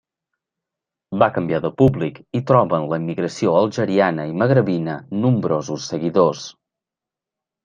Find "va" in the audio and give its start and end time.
1.23-1.25